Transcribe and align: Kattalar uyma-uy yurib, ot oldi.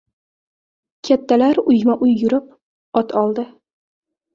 Kattalar 1.09 1.61
uyma-uy 1.75 2.19
yurib, 2.25 2.51
ot 3.05 3.19
oldi. 3.25 3.51